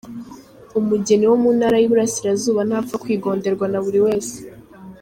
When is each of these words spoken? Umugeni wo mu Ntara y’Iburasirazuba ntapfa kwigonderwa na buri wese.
Umugeni 0.79 1.25
wo 1.29 1.35
mu 1.43 1.49
Ntara 1.57 1.77
y’Iburasirazuba 1.79 2.61
ntapfa 2.69 2.95
kwigonderwa 3.03 3.65
na 3.69 3.79
buri 3.85 3.99
wese. 4.05 4.35